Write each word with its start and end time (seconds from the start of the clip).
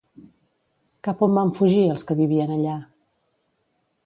Cap 1.07 1.21
on 1.27 1.37
van 1.39 1.53
fugir 1.59 1.85
els 1.97 2.09
que 2.09 2.19
vivien 2.23 2.55
allà? 2.57 2.77